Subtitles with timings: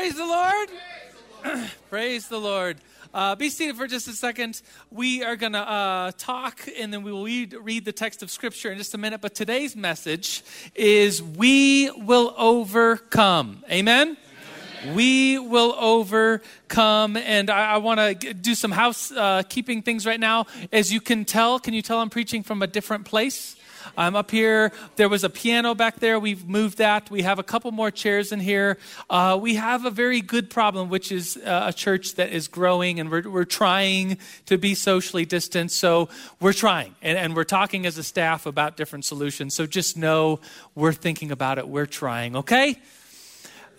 [0.00, 0.70] Praise the Lord.
[1.90, 2.78] Praise the Lord.
[3.12, 4.62] Uh, be seated for just a second.
[4.90, 8.30] We are going to uh, talk and then we will read, read the text of
[8.30, 9.20] Scripture in just a minute.
[9.20, 10.42] But today's message
[10.74, 13.62] is We will overcome.
[13.70, 14.16] Amen?
[14.84, 14.94] Amen.
[14.94, 17.18] We will overcome.
[17.18, 20.46] And I, I want to do some housekeeping uh, things right now.
[20.72, 23.54] As you can tell, can you tell I'm preaching from a different place?
[23.96, 24.72] I'm up here.
[24.96, 26.18] There was a piano back there.
[26.18, 27.10] We've moved that.
[27.10, 28.78] We have a couple more chairs in here.
[29.08, 33.00] Uh, we have a very good problem, which is uh, a church that is growing,
[33.00, 35.70] and we're, we're trying to be socially distant.
[35.70, 36.08] So
[36.40, 39.54] we're trying, and, and we're talking as a staff about different solutions.
[39.54, 40.40] So just know
[40.74, 41.68] we're thinking about it.
[41.68, 42.78] We're trying, okay?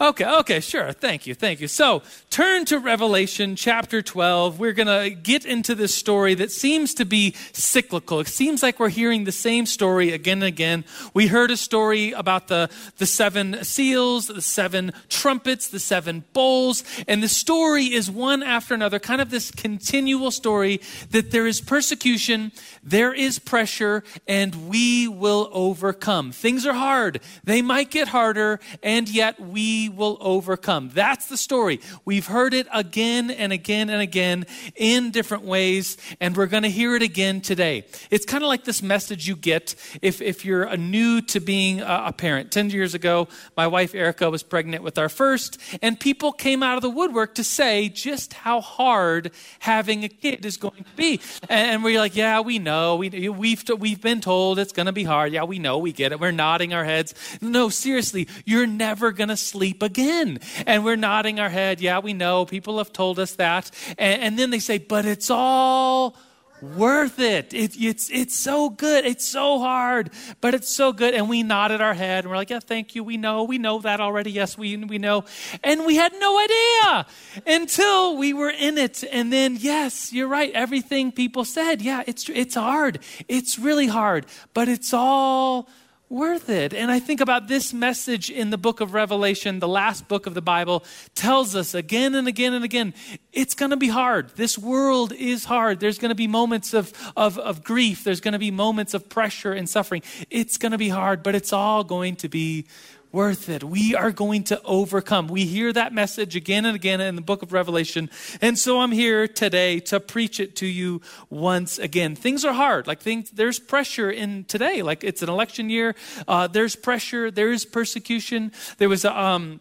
[0.02, 0.94] Okay, okay, sure.
[0.94, 1.68] Thank you, thank you.
[1.68, 4.58] So turn to Revelation chapter 12.
[4.58, 8.20] We're going to get into this story that seems to be cyclical.
[8.20, 10.86] It seems like we're hearing the same story again and again.
[11.14, 16.84] We heard a story about the, the seven seals, the seven trumpets, the seven bowls,
[17.08, 21.62] and the story is one after another, kind of this continual story that there is
[21.62, 26.32] persecution, there is pressure, and we will overcome.
[26.32, 27.22] Things are hard.
[27.44, 30.90] They might get harder, and yet we will overcome.
[30.94, 31.80] That's the story.
[32.06, 36.70] We've heard it again and again and again in different ways, and we're going to
[36.70, 37.86] hear it again today.
[38.10, 42.14] It's kind of like this message you get if, if you're new to being a
[42.16, 42.52] parent.
[42.52, 46.76] Ten years ago, my wife Erica was pregnant with our first, and people came out
[46.76, 51.20] of the woodwork to say just how hard having a kid is going to be.
[51.50, 52.96] And we're like, yeah, we know.
[52.96, 55.34] We, we've, we've been told it's going to be hard.
[55.34, 55.78] Yeah, we know.
[55.78, 56.20] We get it.
[56.20, 57.14] We're nodding our heads.
[57.42, 60.40] No, seriously, you're never going to sleep again.
[60.66, 61.82] And we're nodding our head.
[61.82, 62.46] Yeah, we know.
[62.46, 63.72] People have told us that.
[63.98, 66.16] And, and then they say, but it's all
[66.62, 67.54] worth it.
[67.54, 67.76] it.
[67.80, 69.06] It's, it's so good.
[69.06, 71.14] It's so hard, but it's so good.
[71.14, 73.04] And we nodded our head and we're like, yeah, thank you.
[73.04, 73.44] We know.
[73.44, 74.32] We know that already.
[74.32, 75.26] Yes, we, we know.
[75.64, 77.06] And we had no idea
[77.48, 79.04] until we were in it.
[79.12, 80.52] And then, yes, you're right.
[80.54, 83.00] Everything people said, yeah, it's, it's hard.
[83.28, 85.68] It's really hard, but it's all
[86.12, 86.74] worth it.
[86.74, 90.34] And I think about this message in the book of Revelation, the last book of
[90.34, 90.84] the Bible,
[91.16, 92.94] tells us again and again and again
[93.32, 94.30] it's going to be hard.
[94.36, 95.80] This world is hard.
[95.80, 99.08] There's going to be moments of, of, of grief, there's going to be moments of
[99.08, 100.04] pressure and suffering.
[100.30, 102.68] It's going to be hard, but it's all going to be
[103.12, 103.64] worth it.
[103.64, 105.28] We are going to overcome.
[105.28, 108.10] We hear that message again and again in the book of Revelation.
[108.42, 112.16] And so I'm here today to preach it to you once again.
[112.16, 112.88] Things are hard.
[112.88, 114.82] Like things, there's pressure in today.
[114.82, 115.96] Like it's an election year.
[116.28, 117.32] Uh, there's pressure.
[117.32, 118.52] There is persecution.
[118.78, 119.60] There was a, um,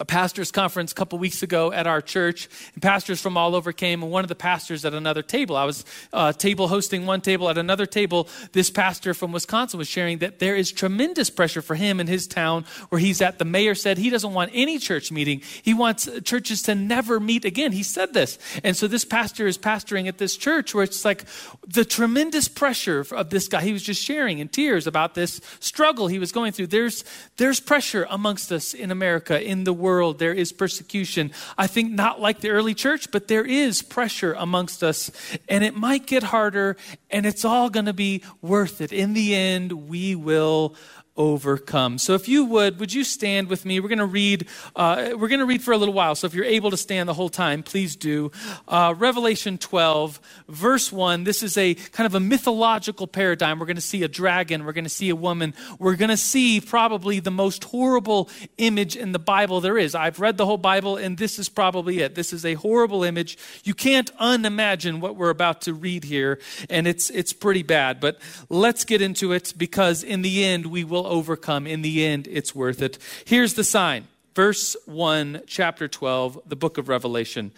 [0.00, 3.72] a pastors conference a couple weeks ago at our church and pastors from all over
[3.72, 5.56] came and one of the pastors at another table.
[5.56, 8.28] I was uh, table hosting one table at another table.
[8.52, 12.26] This pastor from wisconsin was sharing that there is tremendous pressure for him in his
[12.26, 13.38] town where he's at.
[13.38, 15.42] The mayor said he doesn't want any church meeting.
[15.62, 17.70] He wants churches to never meet again.
[17.70, 18.38] He said this.
[18.64, 21.24] And so this pastor is pastoring at this church where it's like
[21.68, 23.62] the tremendous pressure of this guy.
[23.62, 26.66] He was just sharing in tears about this struggle he was going through.
[26.68, 27.04] There's
[27.36, 29.83] there's pressure amongst us in america in the world,
[30.18, 31.30] there is persecution.
[31.58, 35.10] I think not like the early church, but there is pressure amongst us.
[35.48, 36.76] And it might get harder,
[37.10, 38.92] and it's all going to be worth it.
[38.92, 40.74] In the end, we will
[41.16, 41.98] overcome.
[41.98, 43.78] So if you would, would you stand with me?
[43.78, 44.48] We're going to read.
[44.74, 46.14] Uh, we're going to read for a little while.
[46.14, 48.32] So if you're able to stand the whole time, please do.
[48.66, 51.24] Uh, Revelation 12, verse 1.
[51.24, 53.60] This is a kind of a mythological paradigm.
[53.60, 54.64] We're going to see a dragon.
[54.64, 55.54] We're going to see a woman.
[55.78, 59.94] We're going to see probably the most horrible image in the Bible there is.
[59.94, 62.16] I've read the whole Bible, and this is probably it.
[62.16, 63.38] This is a horrible image.
[63.62, 68.00] You can't unimagine what we're about to read here, and it's it's pretty bad.
[68.00, 71.66] But let's get into it because in the end we will overcome.
[71.66, 72.98] In the end, it's worth it.
[73.24, 74.08] Here's the sign.
[74.34, 77.52] Verse 1, chapter 12, the book of Revelation.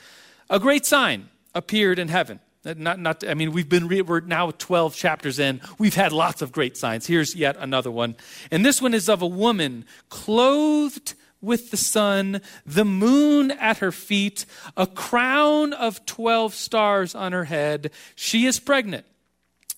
[0.51, 2.41] A great sign appeared in heaven.
[2.65, 5.61] Not, not, I mean, we've been, re- we're now 12 chapters in.
[5.79, 7.07] We've had lots of great signs.
[7.07, 8.17] Here's yet another one.
[8.51, 13.93] And this one is of a woman clothed with the sun, the moon at her
[13.93, 14.47] feet,
[14.77, 17.91] a crown of 12 stars on her head.
[18.17, 19.07] She is pregnant.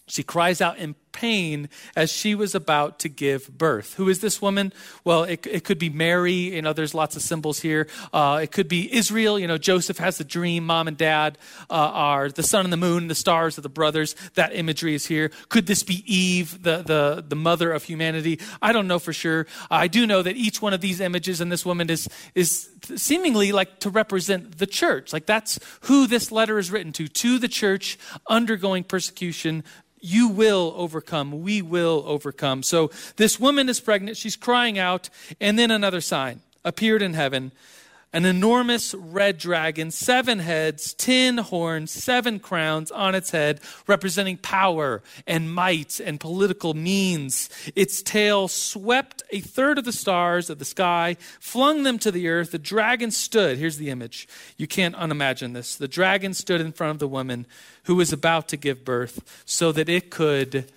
[0.07, 3.95] She cries out in pain as she was about to give birth.
[3.95, 4.73] Who is this woman?
[5.03, 6.55] Well, it, it could be Mary.
[6.55, 7.89] You know, there's lots of symbols here.
[8.13, 9.37] Uh, it could be Israel.
[9.37, 10.65] You know, Joseph has the dream.
[10.65, 11.37] Mom and dad
[11.69, 14.15] uh, are the sun and the moon, the stars are the brothers.
[14.35, 15.33] That imagery is here.
[15.49, 18.39] Could this be Eve, the, the, the mother of humanity?
[18.63, 19.47] I don't know for sure.
[19.71, 23.51] I do know that each one of these images and this woman is, is seemingly
[23.51, 25.13] like to represent the church.
[25.13, 27.99] Like that's who this letter is written to, to the church
[28.29, 29.65] undergoing persecution
[30.01, 31.08] you will overcome.
[31.43, 32.63] We will overcome.
[32.63, 34.17] So this woman is pregnant.
[34.17, 35.11] She's crying out.
[35.41, 37.53] And then another sign appeared in heaven
[38.13, 45.03] an enormous red dragon, seven heads, ten horns, seven crowns on its head, representing power
[45.27, 47.51] and might and political means.
[47.77, 52.29] Its tail swept a third of the stars of the sky, flung them to the
[52.29, 52.51] earth.
[52.53, 53.59] The dragon stood.
[53.59, 54.27] Here's the image.
[54.57, 55.77] You can't unimagine this.
[55.77, 57.47] The dragon stood in front of the woman
[57.85, 60.71] who was about to give birth so that it could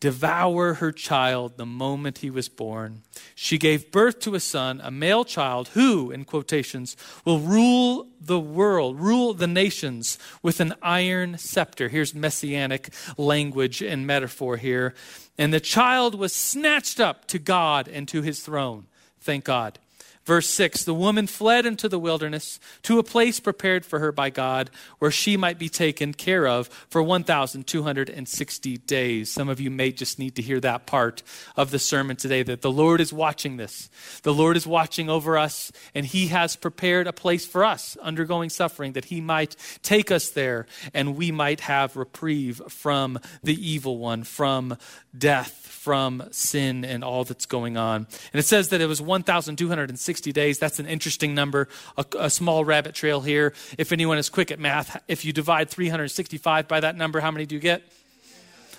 [0.00, 3.02] devour her child the moment he was born.
[3.34, 8.40] She gave birth to a son, a male child, who, in quotations, will rule the
[8.40, 11.88] world, rule the nations with an iron scepter.
[11.88, 14.94] Here's messianic language and metaphor here.
[15.36, 18.86] And the child was snatched up to God and to his throne.
[19.20, 19.78] Thank God.
[20.24, 24.30] Verse 6 The woman fled into the wilderness to a place prepared for her by
[24.30, 29.30] God where she might be taken care of for 1,260 days.
[29.30, 31.22] Some of you may just need to hear that part
[31.56, 33.88] of the sermon today that the Lord is watching this.
[34.22, 38.50] The Lord is watching over us, and He has prepared a place for us undergoing
[38.50, 43.96] suffering that He might take us there and we might have reprieve from the evil
[43.98, 44.76] one, from
[45.16, 48.06] death, from sin, and all that's going on.
[48.32, 50.58] And it says that it was 1,260 days.
[50.58, 53.52] That's an interesting number, a, a, small rabbit trail here.
[53.78, 57.46] If anyone is quick at math, if you divide 365 by that number, how many
[57.46, 57.82] do you get?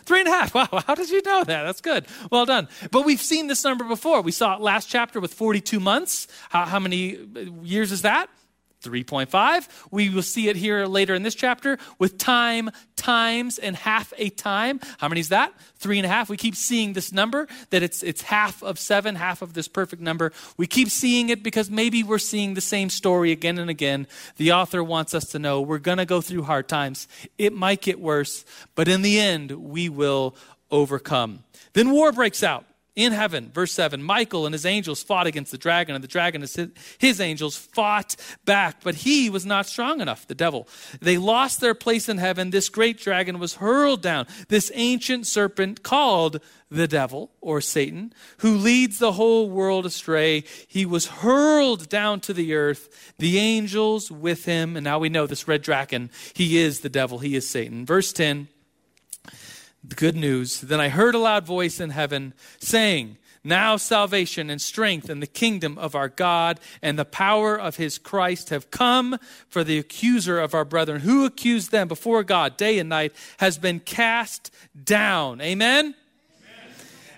[0.04, 0.54] Three and a half.
[0.56, 1.64] Wow, how did you know that?
[1.64, 2.06] That's good.
[2.32, 2.68] Well done.
[2.90, 4.22] But we've seen this number before.
[4.22, 6.28] We saw it last chapter with 42 months.
[6.50, 7.20] How, how many
[7.64, 8.30] years is that?
[8.82, 9.68] 3.5.
[9.92, 14.30] We will see it here later in this chapter with time, times, and half a
[14.30, 14.80] time.
[14.98, 15.54] How many is that?
[15.76, 16.30] Three and a half.
[16.30, 20.02] We keep seeing this number, that it's, it's half of seven, half of this perfect
[20.02, 20.32] number.
[20.58, 24.08] We keep seeing it because maybe we're seeing the same story again and again.
[24.38, 27.08] The author wants us to know we're going to go through hard times.
[27.38, 28.46] It might get worse,
[28.76, 30.36] but in the end, we will
[30.70, 31.44] overcome.
[31.74, 32.66] Then war breaks out
[32.96, 36.42] in heaven, verse 7, Michael and his angels fought against the dragon, and the dragon
[36.42, 40.68] and his angels fought back, but he was not strong enough, the devil.
[41.00, 42.50] They lost their place in heaven.
[42.50, 48.56] This great dragon was hurled down, this ancient serpent called the devil or Satan, who
[48.56, 50.44] leads the whole world astray.
[50.68, 54.76] He was hurled down to the earth, the angels with him.
[54.76, 57.86] And now we know this red dragon, he is the devil, he is Satan.
[57.86, 58.50] Verse 10
[59.84, 60.62] the good news.
[60.62, 65.28] Then I heard a loud voice in heaven saying, Now salvation and strength and the
[65.28, 69.18] kingdom of our God and the power of his Christ have come,
[69.48, 73.58] for the accuser of our brethren, who accused them before God day and night, has
[73.58, 75.42] been cast down.
[75.42, 75.96] Amen?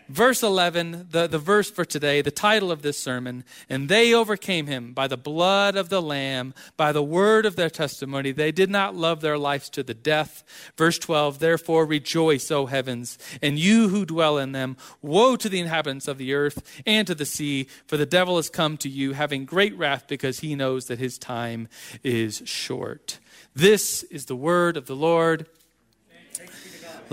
[0.09, 4.67] Verse 11, the, the verse for today, the title of this sermon, and they overcame
[4.67, 8.31] him by the blood of the Lamb, by the word of their testimony.
[8.31, 10.44] They did not love their lives to the death.
[10.77, 14.77] Verse 12, therefore rejoice, O heavens, and you who dwell in them.
[15.01, 18.50] Woe to the inhabitants of the earth and to the sea, for the devil has
[18.50, 21.67] come to you, having great wrath, because he knows that his time
[22.03, 23.19] is short.
[23.55, 25.47] This is the word of the Lord.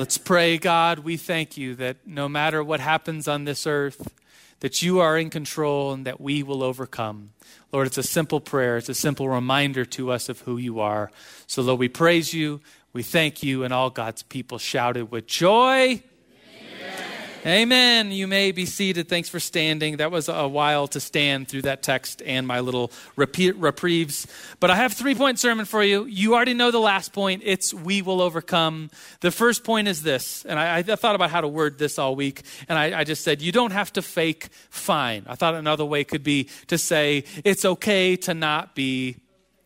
[0.01, 1.01] Let's pray, God.
[1.01, 4.15] We thank you that no matter what happens on this earth,
[4.61, 7.33] that you are in control and that we will overcome.
[7.71, 8.79] Lord, it's a simple prayer.
[8.79, 11.11] It's a simple reminder to us of who you are.
[11.47, 12.63] So, Lord, we praise you.
[12.95, 13.63] We thank you.
[13.63, 16.03] And all God's people shouted with joy.
[17.47, 18.13] Amen.
[18.13, 19.09] You may be seated.
[19.09, 19.97] Thanks for standing.
[19.97, 24.27] That was a while to stand through that text and my little repeat, reprieves.
[24.61, 26.05] But I have three point sermon for you.
[26.05, 27.41] You already know the last point.
[27.47, 28.91] It's we will overcome.
[29.21, 32.15] The first point is this, and I, I thought about how to word this all
[32.15, 35.25] week, and I, I just said you don't have to fake fine.
[35.27, 39.17] I thought another way could be to say it's okay to not be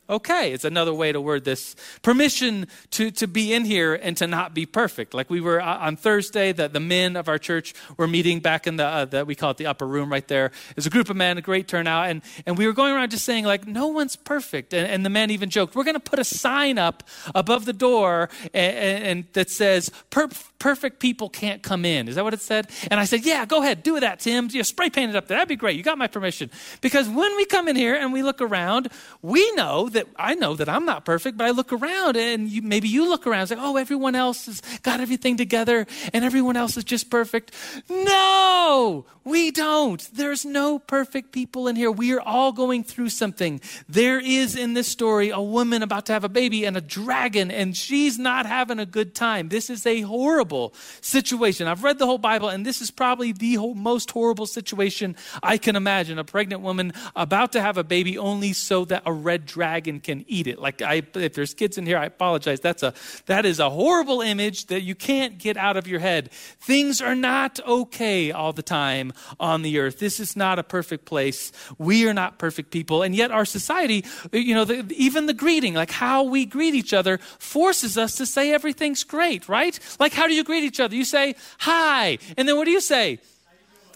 [0.08, 0.52] okay.
[0.52, 1.76] It's another way to word this.
[2.02, 5.14] Permission to, to be in here and to not be perfect.
[5.14, 8.66] Like we were uh, on Thursday, that the men of our church were meeting back
[8.66, 10.50] in the, uh, the, we call it the upper room right there.
[10.76, 12.10] A group of men, a great turnout.
[12.10, 14.74] And, and we were going around just saying like, no one's perfect.
[14.74, 17.02] And, and the men even joked, we're going to put a sign up
[17.34, 22.08] above the door and, and that says, perfect people can't come in.
[22.08, 22.70] Is that what it said?
[22.90, 24.48] And I said, yeah, go ahead, do that, Tim.
[24.50, 25.36] You spray paint it up there.
[25.36, 25.76] That'd be great.
[25.76, 26.50] You got my permission.
[26.80, 28.88] Because when we come in here and we look around,
[29.22, 32.62] we know that I know that I'm not perfect, but I look around and you,
[32.62, 36.56] maybe you look around and say, oh, everyone else has got everything together and everyone
[36.56, 37.52] else is just perfect.
[37.88, 40.06] No, we don't.
[40.12, 41.90] There's no perfect people in here.
[41.90, 43.60] We are all going through something.
[43.88, 47.50] There is in this story a woman about to have a baby and a dragon,
[47.50, 49.48] and she's not having a good time.
[49.48, 51.66] This is a horrible situation.
[51.66, 55.74] I've read the whole Bible, and this is probably the most horrible situation I can
[55.74, 56.18] imagine.
[56.18, 60.00] A pregnant woman about to have a baby only so that a red dragon dragon
[60.00, 60.58] can eat it.
[60.58, 62.60] Like I, if there's kids in here, I apologize.
[62.60, 62.94] That's a
[63.26, 66.30] that is a horrible image that you can't get out of your head.
[66.60, 69.98] Things are not okay all the time on the earth.
[69.98, 71.52] This is not a perfect place.
[71.78, 75.74] We are not perfect people, and yet our society, you know, the, even the greeting,
[75.74, 79.78] like how we greet each other, forces us to say everything's great, right?
[80.00, 80.96] Like how do you greet each other?
[80.96, 83.18] You say hi, and then what do you say?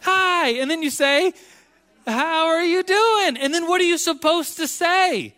[0.03, 1.33] Hi, and then you say
[2.09, 3.37] how are you doing?
[3.37, 5.35] And then what are you supposed to say?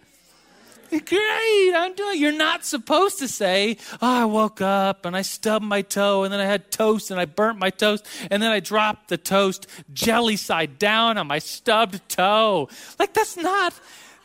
[0.91, 2.21] Great, I'm doing.
[2.21, 6.33] You're not supposed to say, "Oh, I woke up and I stubbed my toe, and
[6.33, 9.69] then I had toast and I burnt my toast, and then I dropped the toast
[9.93, 12.69] jelly side down on my stubbed toe."
[12.99, 13.73] Like that's not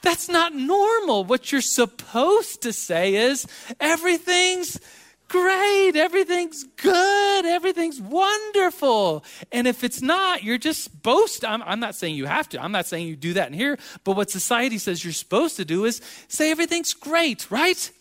[0.02, 1.24] that's not normal.
[1.24, 3.46] What you're supposed to say is,
[3.80, 4.80] "Everything's
[5.28, 9.24] great, everything's good, everything's wonderful.
[9.52, 11.44] And if it's not, you're just boast.
[11.46, 13.78] I'm, I'm, not saying you have to, I'm not saying you do that in here,
[14.04, 17.92] but what society says you're supposed to do is say everything's great, right?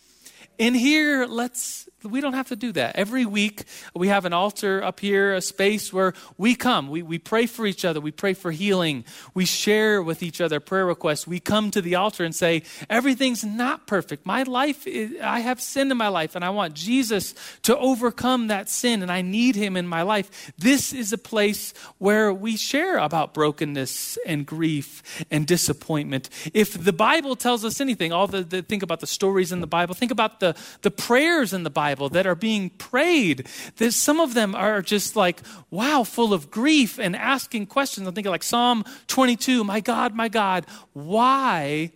[0.59, 2.97] In here, let's we don't have to do that.
[2.97, 6.89] Every week, we have an altar up here, a space where we come.
[6.89, 8.01] We, we pray for each other.
[8.01, 9.05] We pray for healing.
[9.33, 11.27] We share with each other prayer requests.
[11.27, 14.27] We come to the altar and say, Everything's not perfect.
[14.27, 18.49] My life, is, I have sin in my life, and I want Jesus to overcome
[18.49, 20.53] that sin, and I need him in my life.
[20.59, 26.29] This is a place where we share about brokenness and grief and disappointment.
[26.53, 29.67] If the Bible tells us anything, all the, the think about the stories in the
[29.67, 33.47] Bible, think about the, the prayers in the Bible Bible that are being prayed.
[33.77, 38.09] That some of them are just like, wow, full of grief and asking questions.
[38.09, 41.93] I'm thinking like Psalm 22, my God, my God, why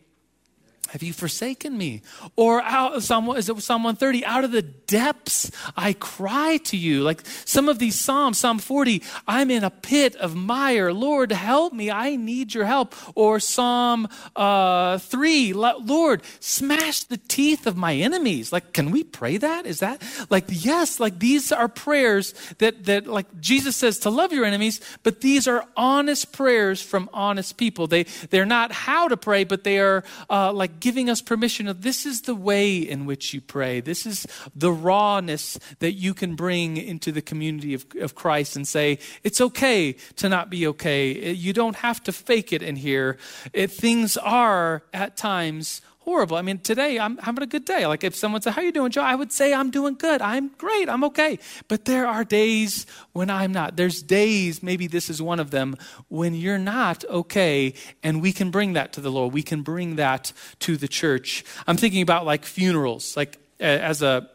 [0.88, 2.02] have you forsaken me?
[2.34, 4.24] Or out, Psalm, is it Psalm 130?
[4.24, 7.02] Out of the depths I cry to you.
[7.02, 10.92] Like some of these Psalms, Psalm 40, I'm in a pit of mire.
[10.92, 11.90] Lord, help me.
[11.90, 12.94] I need your help.
[13.14, 18.50] Or Psalm uh, 3, Lord, smash the teeth of my enemies.
[18.50, 19.66] Like, can we pray that?
[19.66, 24.32] Is that like, yes, like these are prayers that, that like Jesus says to love
[24.32, 27.86] your enemies, but these are honest prayers from honest people.
[27.86, 31.82] They, they're not how to pray, but they are uh, like giving us permission of
[31.82, 33.80] this is the way in which you pray.
[33.80, 38.66] This is the rawness that you can bring into the community of, of Christ and
[38.66, 41.32] say, it's okay to not be okay.
[41.32, 43.18] You don't have to fake it in here.
[43.52, 46.38] It, things are at times horrible.
[46.38, 47.86] I mean, today I'm having a good day.
[47.86, 49.02] Like if someone said, How you doing, Joe?
[49.02, 50.22] I would say I'm doing good.
[50.22, 50.88] I'm great.
[50.88, 51.38] I'm okay.
[51.68, 53.76] But there are days when I'm not.
[53.76, 55.76] There's days, maybe this is one of them,
[56.08, 57.74] when you're not okay.
[58.02, 59.34] And we can bring that to the Lord.
[59.34, 61.44] We can bring that to the church.
[61.66, 63.14] I'm thinking about like funerals.
[63.14, 64.30] Like as a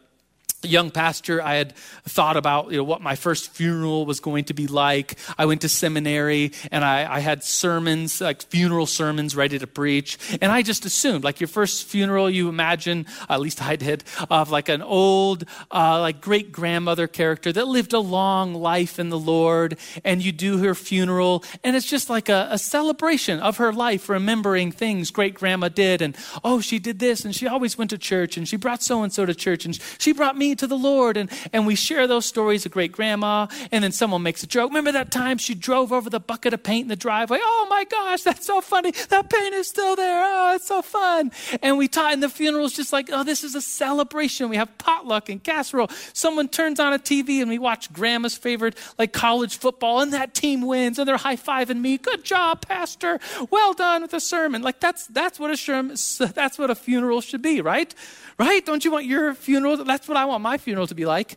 [0.64, 4.54] young pastor, I had thought about you know, what my first funeral was going to
[4.54, 5.16] be like.
[5.38, 10.18] I went to seminary and I, I, had sermons, like funeral sermons, ready to preach.
[10.40, 14.50] And I just assumed, like your first funeral, you imagine, at least I did, of
[14.50, 19.18] like an old, uh, like great grandmother character that lived a long life in the
[19.18, 19.78] Lord.
[20.04, 24.08] And you do her funeral, and it's just like a, a celebration of her life,
[24.08, 26.02] remembering things great grandma did.
[26.02, 29.02] And oh, she did this, and she always went to church, and she brought so
[29.02, 31.16] and so to church, and she brought me to the Lord.
[31.16, 33.46] And, and we share those stories of great grandma.
[33.72, 34.70] And then someone makes a joke.
[34.70, 37.38] Remember that time she drove over the bucket of paint in the driveway?
[37.42, 38.92] Oh my gosh, that's so funny.
[39.08, 40.22] That paint is still there.
[40.24, 41.32] Oh, it's so fun.
[41.62, 44.48] And we taught in the funeral, it's just like, oh, this is a celebration.
[44.48, 45.88] We have potluck and casserole.
[46.12, 50.34] Someone turns on a TV and we watch grandma's favorite, like college football, and that
[50.34, 51.98] team wins and they're high fiving me.
[51.98, 53.20] Good job, Pastor.
[53.50, 54.62] Well done with the sermon.
[54.62, 55.96] Like that's that's what a sermon,
[56.34, 57.94] that's what a funeral should be, right?
[58.38, 58.64] Right?
[58.64, 59.84] Don't you want your funeral?
[59.84, 61.36] That's what I want my funeral to be like.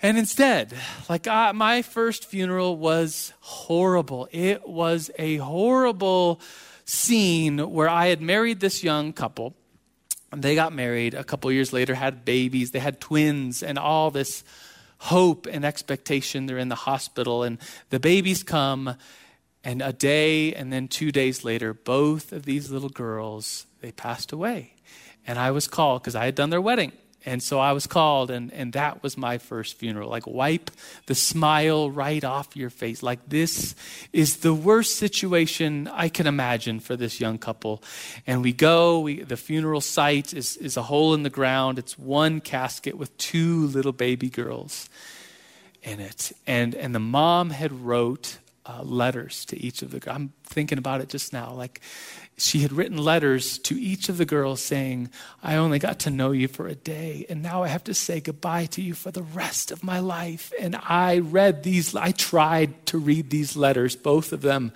[0.00, 0.74] And instead,
[1.08, 4.28] like uh, my first funeral was horrible.
[4.30, 6.40] It was a horrible
[6.84, 9.54] scene where I had married this young couple.
[10.30, 14.10] And they got married a couple years later, had babies, they had twins, and all
[14.10, 14.44] this
[14.98, 16.46] hope and expectation.
[16.46, 17.58] They're in the hospital, and
[17.88, 18.94] the babies come,
[19.64, 24.32] and a day and then two days later, both of these little girls, they passed
[24.32, 24.74] away.
[25.28, 26.90] And I was called because I had done their wedding.
[27.26, 30.08] And so I was called, and, and that was my first funeral.
[30.08, 30.70] Like, wipe
[31.06, 33.02] the smile right off your face.
[33.02, 33.74] Like, this
[34.12, 37.82] is the worst situation I can imagine for this young couple.
[38.26, 41.78] And we go, we, the funeral site is, is a hole in the ground.
[41.78, 44.88] It's one casket with two little baby girls
[45.82, 46.32] in it.
[46.46, 51.00] And, and the mom had wrote uh, letters to each of the I'm thinking about
[51.00, 51.52] it just now.
[51.52, 51.80] Like,
[52.38, 55.10] she had written letters to each of the girls saying,
[55.42, 58.20] I only got to know you for a day, and now I have to say
[58.20, 60.52] goodbye to you for the rest of my life.
[60.58, 64.72] And I read these, I tried to read these letters, both of them.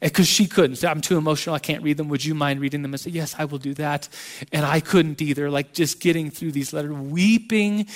[0.00, 0.84] because she couldn't.
[0.84, 1.54] I'm too emotional.
[1.54, 2.08] I can't read them.
[2.08, 2.92] Would you mind reading them?
[2.92, 4.08] And say, Yes, I will do that.
[4.52, 5.50] And I couldn't either.
[5.50, 7.86] Like just getting through these letters, weeping.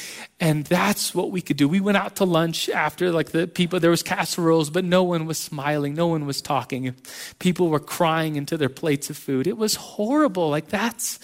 [0.40, 1.68] And that's what we could do.
[1.68, 5.26] We went out to lunch after, like the people, there was casseroles, but no one
[5.26, 5.94] was smiling.
[5.94, 6.94] No one was talking.
[7.38, 9.46] People were crying into their plates of food.
[9.46, 10.50] It was horrible.
[10.50, 11.18] Like that's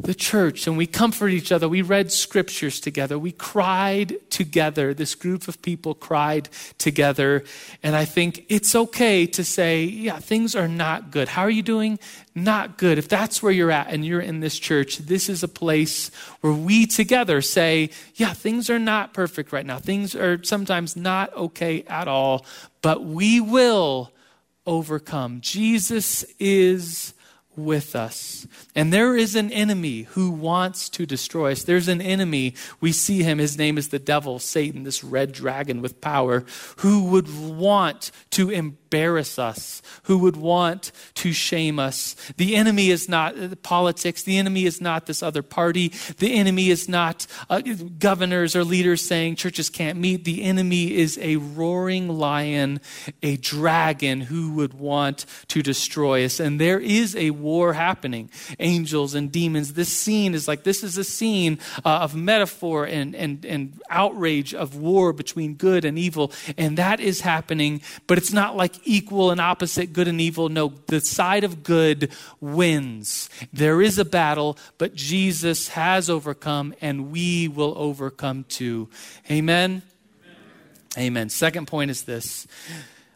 [0.00, 1.68] the church and we comforted each other.
[1.68, 3.18] We read scriptures together.
[3.18, 4.94] We cried together.
[4.94, 7.42] This group of people cried together.
[7.82, 11.28] And I think it's okay to say, yeah, things are not good.
[11.28, 11.98] How are you doing?
[12.32, 12.98] Not good.
[12.98, 16.52] If that's where you're at and you're in this church, this is a place where
[16.52, 19.80] we together say, yeah, things are not perfect right now.
[19.80, 22.46] Things are sometimes not okay at all,
[22.82, 24.12] but we will
[24.64, 25.40] overcome.
[25.40, 27.14] Jesus is
[27.58, 28.46] with us.
[28.74, 31.64] And there is an enemy who wants to destroy us.
[31.64, 32.54] There's an enemy.
[32.80, 33.38] We see him.
[33.38, 36.44] His name is the devil, Satan, this red dragon with power,
[36.78, 38.50] who would want to
[38.88, 42.16] embarrass us, who would want to shame us.
[42.38, 44.22] The enemy is not politics.
[44.22, 45.92] The enemy is not this other party.
[46.18, 47.60] The enemy is not uh,
[47.98, 50.24] governors or leaders saying churches can't meet.
[50.24, 52.80] The enemy is a roaring lion,
[53.22, 56.40] a dragon who would want to destroy us.
[56.40, 59.74] And there is a war happening angels and demons.
[59.74, 64.54] This scene is like this is a scene uh, of metaphor and, and, and outrage
[64.54, 66.32] of war between good and evil.
[66.56, 70.48] And that is happening, but it's not like equal and opposite good and evil.
[70.48, 73.28] No, the side of good wins.
[73.52, 78.88] There is a battle, but Jesus has overcome, and we will overcome too.
[79.30, 79.82] Amen.
[80.96, 81.06] Amen.
[81.06, 81.28] Amen.
[81.28, 82.46] Second point is this.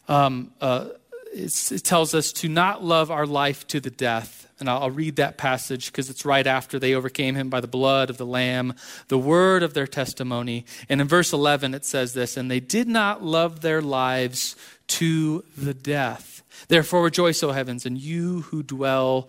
[0.08, 0.88] Um, uh,
[1.32, 4.48] it tells us to not love our life to the death.
[4.60, 7.66] And I'll, I'll read that passage because it's right after they overcame him by the
[7.66, 8.74] blood of the Lamb,
[9.08, 10.64] the word of their testimony.
[10.88, 14.56] And in verse 11, it says this And they did not love their lives
[14.98, 16.42] to the death.
[16.68, 19.28] Therefore, rejoice, O heavens, and you who dwell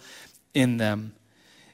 [0.54, 1.14] in them.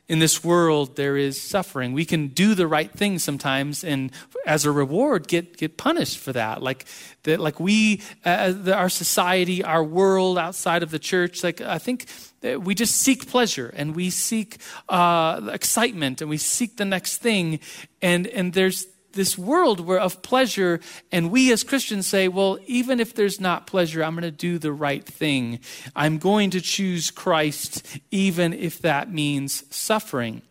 [0.08, 1.94] In this world, there is suffering.
[1.94, 4.12] We can do the right thing sometimes, and
[4.46, 6.64] as a reward, get, get punished for that.
[6.64, 6.86] Like,
[7.24, 11.78] that, like we, uh, the, our society, our world outside of the church, like I
[11.78, 12.06] think
[12.42, 17.60] we just seek pleasure and we seek uh, excitement and we seek the next thing,
[18.02, 20.80] and and there's this world where of pleasure
[21.12, 24.58] and we as christians say well even if there's not pleasure i'm going to do
[24.58, 25.60] the right thing.
[25.96, 30.42] I'm going to choose christ even if that means suffering.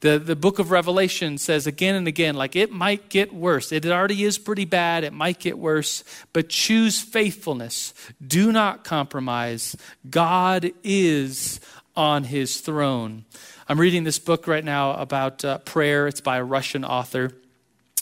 [0.00, 3.72] The, the book of revelation says again and again like it might get worse.
[3.72, 5.04] It already is pretty bad.
[5.04, 6.04] It might get worse.
[6.32, 7.94] But choose faithfulness.
[8.24, 9.74] Do not compromise.
[10.08, 11.60] God is
[11.96, 13.24] on his throne.
[13.68, 16.06] I'm reading this book right now about uh, prayer.
[16.06, 17.32] It's by a russian author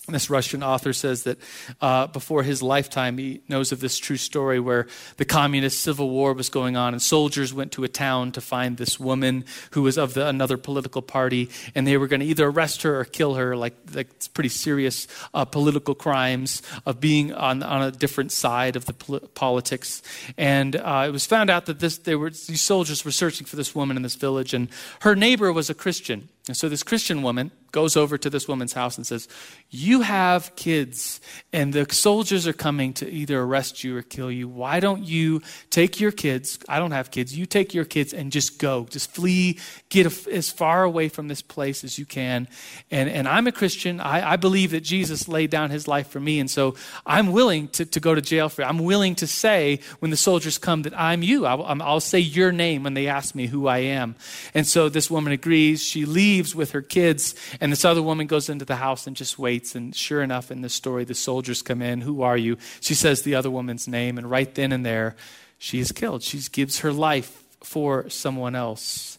[0.09, 1.39] this Russian author says that
[1.81, 4.87] uh, before his lifetime, he knows of this true story where
[5.17, 8.77] the communist civil war was going on, and soldiers went to a town to find
[8.77, 12.47] this woman who was of the, another political party, and they were going to either
[12.49, 17.33] arrest her or kill her, like, like it's pretty serious uh, political crimes of being
[17.33, 20.03] on, on a different side of the pol- politics.
[20.37, 23.57] And uh, it was found out that this, they were, these soldiers were searching for
[23.57, 24.69] this woman in this village, and
[25.01, 26.29] her neighbor was a Christian.
[26.47, 29.29] And so this Christian woman goes over to this woman's house and says,
[29.71, 31.21] You have kids,
[31.55, 34.47] and the soldiers are coming to either arrest you or kill you.
[34.47, 36.59] Why don't you take your kids?
[36.69, 37.37] I don't have kids.
[37.37, 38.87] You take your kids and just go.
[38.91, 42.47] Just flee, get as far away from this place as you can.
[42.91, 43.99] And, and I'm a Christian.
[43.99, 46.41] I, I believe that Jesus laid down his life for me.
[46.41, 46.75] And so
[47.07, 48.69] I'm willing to, to go to jail for you.
[48.69, 51.47] I'm willing to say when the soldiers come that I'm you.
[51.47, 54.15] I'll, I'll say your name when they ask me who I am.
[54.53, 55.83] And so this woman agrees.
[55.83, 59.39] She leaves with her kids and this other woman goes into the house and just
[59.39, 59.75] waits.
[59.75, 62.01] And sure enough, in this story, the soldiers come in.
[62.01, 62.59] Who are you?
[62.81, 64.19] She says the other woman's name.
[64.19, 65.17] And right then and there,
[65.59, 66.23] she is killed.
[66.23, 69.19] She gives her life for someone else.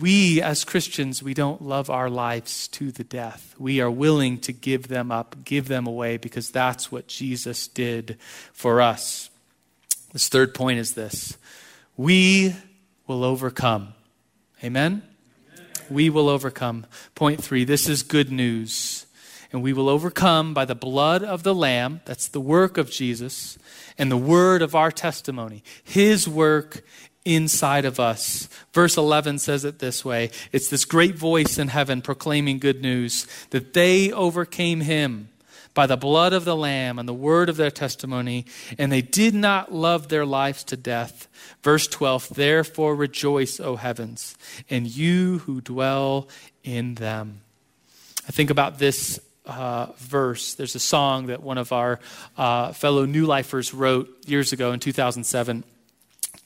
[0.00, 3.54] We, as Christians, we don't love our lives to the death.
[3.56, 8.18] We are willing to give them up, give them away, because that's what Jesus did
[8.52, 9.30] for us.
[10.12, 11.36] This third point is this
[11.96, 12.54] we
[13.06, 13.94] will overcome.
[14.64, 15.02] Amen?
[15.90, 16.86] We will overcome.
[17.14, 19.06] Point three this is good news.
[19.52, 23.56] And we will overcome by the blood of the Lamb, that's the work of Jesus,
[23.96, 26.82] and the word of our testimony, his work
[27.24, 28.48] inside of us.
[28.72, 33.26] Verse 11 says it this way it's this great voice in heaven proclaiming good news
[33.50, 35.28] that they overcame him
[35.76, 38.46] by the blood of the Lamb and the word of their testimony,
[38.78, 41.28] and they did not love their lives to death.
[41.62, 44.36] Verse 12 Therefore rejoice, O heavens,
[44.70, 46.28] and you who dwell
[46.64, 47.42] in them.
[48.26, 50.54] I think about this uh, verse.
[50.54, 52.00] There's a song that one of our
[52.38, 55.62] uh, fellow New Lifers wrote years ago in 2007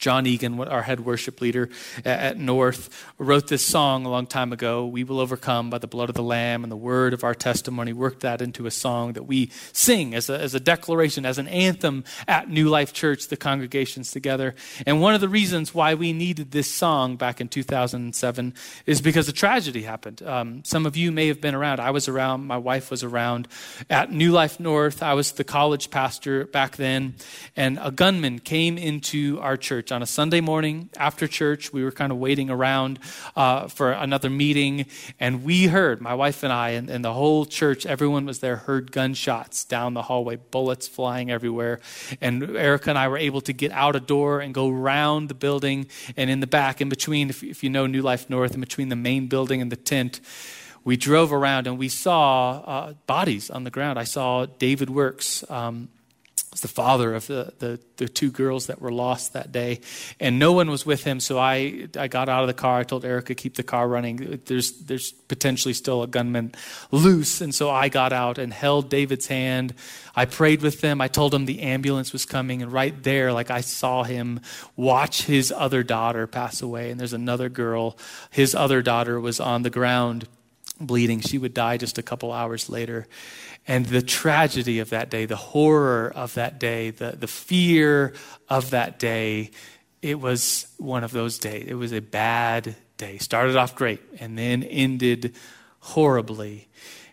[0.00, 1.68] Jon Egan, our head worship leader
[2.06, 4.86] at North, wrote this song a long time ago.
[4.86, 7.92] We will overcome by the blood of the Lamb and the word of our testimony.
[7.92, 11.48] Worked that into a song that we sing as a, as a declaration, as an
[11.48, 14.54] anthem at New Life Church, the congregations together.
[14.86, 18.54] And one of the reasons why we needed this song back in 2007
[18.86, 20.22] is because a tragedy happened.
[20.22, 21.78] Um, some of you may have been around.
[21.78, 22.46] I was around.
[22.46, 23.48] My wife was around
[23.90, 25.02] at New Life North.
[25.02, 27.16] I was the college pastor back then,
[27.54, 31.72] and a gunman came into our church on a Sunday morning after church.
[31.72, 32.98] We were kind of waiting around
[33.36, 34.86] uh, for another meeting,
[35.18, 38.56] and we heard, my wife and I, and, and the whole church, everyone was there,
[38.56, 41.80] heard gunshots down the hallway, bullets flying everywhere.
[42.20, 45.34] And Erica and I were able to get out a door and go around the
[45.34, 48.60] building, and in the back, in between, if, if you know New Life North, in
[48.60, 50.20] between the main building and the tent,
[50.84, 53.98] we drove around and we saw uh, bodies on the ground.
[53.98, 55.48] I saw David Works.
[55.50, 55.88] Um,
[56.50, 59.80] was the father of the, the, the, two girls that were lost that day.
[60.18, 62.80] And no one was with him, so I, I got out of the car.
[62.80, 64.40] I told Erica, keep the car running.
[64.46, 66.52] There's, there's potentially still a gunman
[66.90, 67.40] loose.
[67.40, 69.74] And so I got out and held David's hand.
[70.16, 71.00] I prayed with them.
[71.00, 72.62] I told him the ambulance was coming.
[72.62, 74.40] And right there, like I saw him
[74.74, 76.90] watch his other daughter pass away.
[76.90, 77.96] And there's another girl.
[78.30, 80.26] His other daughter was on the ground
[80.80, 81.20] bleeding.
[81.20, 83.06] She would die just a couple hours later.
[83.66, 88.14] And the tragedy of that day, the horror of that day, the, the fear
[88.48, 89.50] of that day,
[90.02, 91.66] it was one of those days.
[91.68, 93.18] It was a bad day.
[93.18, 95.34] Started off great and then ended
[95.80, 96.68] horribly.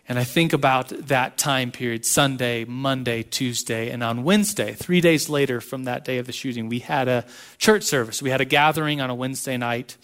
[0.08, 5.28] And I think about that time period Sunday, Monday, Tuesday, and on Wednesday, three days
[5.28, 7.26] later from that day of the shooting, we had a
[7.58, 8.22] church service.
[8.22, 9.98] We had a gathering on a Wednesday night.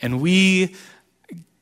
[0.00, 0.74] And we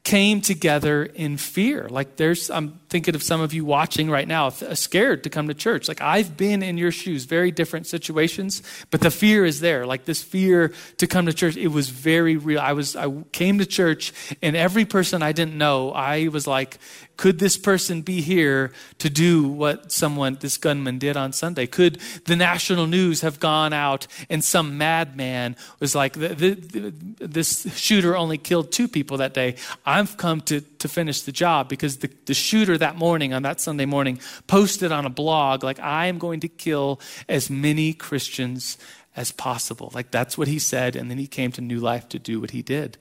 [0.04, 1.88] came together in fear.
[1.88, 5.48] Like there's, I'm thinking of some of you watching right now, uh, scared to come
[5.48, 5.88] to church.
[5.88, 9.86] Like I've been in your shoes, very different situations, but the fear is there.
[9.86, 12.60] Like this fear to come to church, it was very real.
[12.60, 14.12] I was, I came to church
[14.42, 16.78] and every person I didn't know, I was like,
[17.16, 21.66] could this person be here to do what someone, this gunman, did on Sunday?
[21.66, 28.36] Could the national news have gone out and some madman was like, this shooter only
[28.36, 29.56] killed two people that day?
[29.94, 33.60] I've come to, to finish the job because the, the shooter that morning, on that
[33.60, 38.76] Sunday morning, posted on a blog, like, I am going to kill as many Christians
[39.16, 39.92] as possible.
[39.94, 40.96] Like that's what he said.
[40.96, 42.98] And then he came to New Life to do what he did.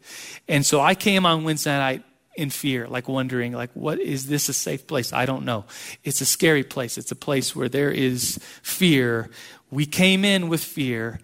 [0.47, 2.03] And so I came on Wednesday night
[2.35, 5.13] in fear, like wondering, like, what is this a safe place?
[5.13, 5.65] I don't know.
[6.03, 6.97] It's a scary place.
[6.97, 9.29] It's a place where there is fear.
[9.71, 11.19] We came in with fear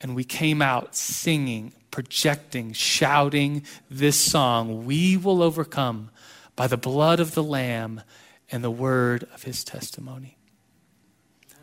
[0.00, 6.10] and we came out singing, projecting, shouting this song We will overcome
[6.56, 8.02] by the blood of the Lamb
[8.50, 10.36] and the word of his testimony.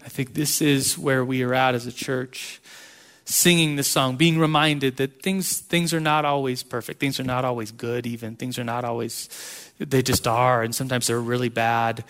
[0.06, 2.62] I think this is where we are at as a church
[3.26, 7.00] singing this song, being reminded that things, things are not always perfect.
[7.00, 8.36] Things are not always good, even.
[8.36, 9.30] Things are not always,
[9.78, 10.64] they just are.
[10.64, 12.04] And sometimes they're really bad.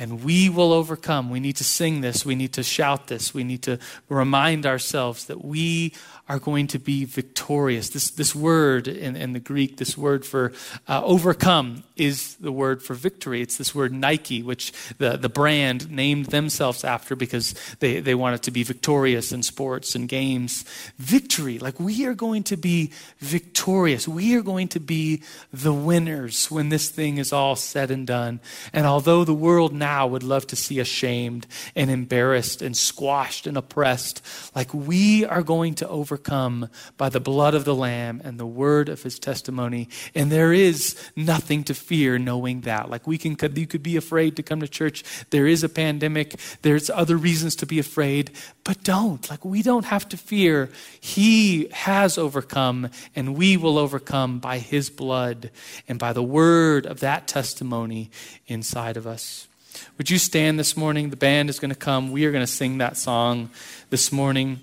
[0.00, 1.28] And we will overcome.
[1.28, 2.24] We need to sing this.
[2.24, 3.34] We need to shout this.
[3.34, 5.92] We need to remind ourselves that we
[6.28, 7.88] are going to be victorious.
[7.88, 10.52] This, this word in, in the Greek, this word for
[10.86, 13.40] uh, overcome, is the word for victory.
[13.40, 18.42] It's this word Nike, which the, the brand named themselves after because they, they wanted
[18.42, 20.64] to be victorious in sports and games.
[20.98, 24.06] Victory, like we are going to be victorious.
[24.06, 28.38] We are going to be the winners when this thing is all said and done.
[28.72, 33.56] And although the world now would love to see ashamed and embarrassed and squashed and
[33.56, 34.22] oppressed,
[34.54, 38.46] like we are going to overcome overcome by the blood of the Lamb and the
[38.46, 39.88] word of his testimony.
[40.14, 42.90] And there is nothing to fear knowing that.
[42.90, 45.04] Like we can, you could be afraid to come to church.
[45.30, 46.36] There is a pandemic.
[46.62, 48.30] There's other reasons to be afraid,
[48.64, 49.28] but don't.
[49.30, 50.70] Like we don't have to fear.
[51.00, 55.50] He has overcome and we will overcome by his blood
[55.88, 58.10] and by the word of that testimony
[58.46, 59.47] inside of us.
[59.96, 61.10] Would you stand this morning?
[61.10, 62.12] The band is going to come.
[62.12, 63.50] We are going to sing that song
[63.90, 64.60] this morning.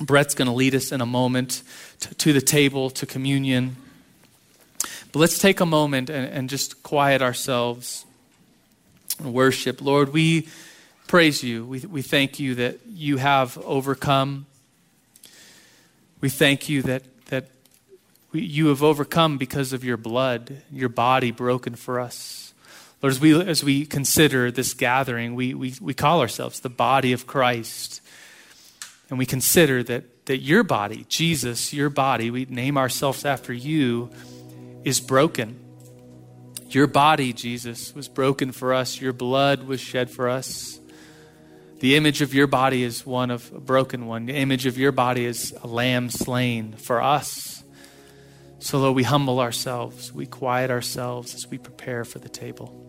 [0.00, 1.62] Brett's going to lead us in a moment
[2.00, 3.76] to, to, the table, to communion.
[5.12, 8.04] But let's take a moment and, and just quiet ourselves
[9.18, 9.80] and worship.
[9.80, 10.48] Lord, we
[11.06, 11.64] praise you.
[11.64, 14.46] We, we thank you that you have overcome.
[16.20, 17.48] We thank you that, that
[18.32, 22.47] we, you have overcome because of your blood, your body broken for us.
[23.00, 27.12] Lord, as we, as we consider this gathering, we, we, we call ourselves the body
[27.12, 28.00] of Christ
[29.08, 34.10] and we consider that, that your body, Jesus, your body, we name ourselves after you,
[34.84, 35.58] is broken.
[36.68, 39.00] Your body, Jesus, was broken for us.
[39.00, 40.78] Your blood was shed for us.
[41.80, 44.26] The image of your body is one of a broken one.
[44.26, 47.62] The image of your body is a lamb slain for us.
[48.58, 52.87] So, Lord, we humble ourselves, we quiet ourselves as we prepare for the table.